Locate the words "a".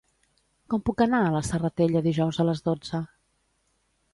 1.25-1.35, 2.41-2.47